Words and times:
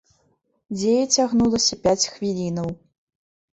Дзея 0.77 1.03
цягнулася 1.17 1.79
пяць 1.85 2.09
хвілінаў. 2.17 2.75